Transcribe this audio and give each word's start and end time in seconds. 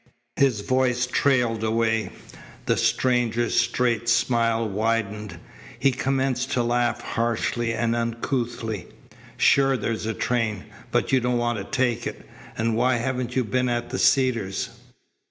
His 0.35 0.61
voice 0.61 1.05
trailed 1.05 1.63
away. 1.63 2.09
The 2.65 2.75
stranger's 2.75 3.53
straight 3.53 4.09
smile 4.09 4.67
widened. 4.67 5.37
He 5.77 5.91
commenced 5.91 6.49
to 6.53 6.63
laugh 6.63 7.01
harshly 7.01 7.71
and 7.75 7.95
uncouthly. 7.95 8.87
"Sure 9.37 9.77
there's 9.77 10.07
a 10.07 10.15
train, 10.15 10.63
but 10.89 11.11
you 11.11 11.19
don't 11.19 11.37
want 11.37 11.59
to 11.59 11.65
take 11.65 12.07
it. 12.07 12.27
And 12.57 12.75
why 12.75 12.95
haven't 12.95 13.35
you 13.35 13.43
been 13.43 13.69
at 13.69 13.91
the 13.91 13.99
Cedars? 13.99 14.69